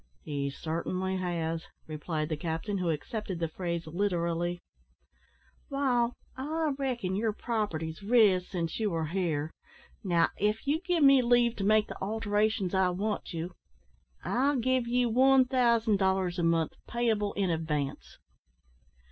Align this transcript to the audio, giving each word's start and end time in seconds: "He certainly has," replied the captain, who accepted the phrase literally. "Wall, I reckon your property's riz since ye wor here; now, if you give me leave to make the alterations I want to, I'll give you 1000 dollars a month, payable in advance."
"He 0.23 0.49
certainly 0.49 1.17
has," 1.17 1.65
replied 1.85 2.29
the 2.29 2.35
captain, 2.35 2.79
who 2.79 2.89
accepted 2.89 3.37
the 3.37 3.47
phrase 3.47 3.85
literally. 3.85 4.59
"Wall, 5.69 6.13
I 6.35 6.73
reckon 6.79 7.15
your 7.15 7.33
property's 7.33 8.01
riz 8.01 8.47
since 8.49 8.79
ye 8.79 8.87
wor 8.87 9.05
here; 9.05 9.51
now, 10.03 10.29
if 10.39 10.65
you 10.65 10.81
give 10.81 11.03
me 11.03 11.21
leave 11.21 11.55
to 11.57 11.63
make 11.63 11.85
the 11.87 12.01
alterations 12.01 12.73
I 12.73 12.89
want 12.89 13.25
to, 13.25 13.53
I'll 14.23 14.55
give 14.57 14.87
you 14.87 15.07
1000 15.07 15.97
dollars 15.99 16.39
a 16.39 16.43
month, 16.43 16.73
payable 16.87 17.33
in 17.33 17.51
advance." 17.51 18.17